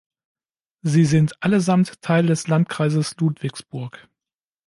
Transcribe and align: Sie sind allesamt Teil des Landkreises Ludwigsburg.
Sie 0.81 1.05
sind 1.05 1.35
allesamt 1.43 2.01
Teil 2.01 2.25
des 2.25 2.47
Landkreises 2.47 3.15
Ludwigsburg. 3.19 4.09